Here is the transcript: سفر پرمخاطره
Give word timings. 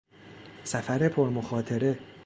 سفر 0.63 1.09
پرمخاطره 1.09 1.99